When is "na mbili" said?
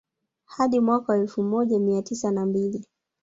2.31-2.85